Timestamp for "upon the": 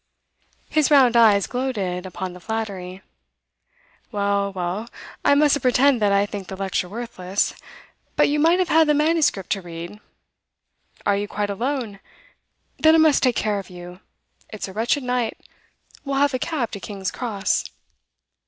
2.07-2.39